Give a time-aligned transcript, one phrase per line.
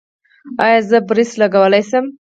[0.63, 2.05] ایا زه برېس لګولی شم؟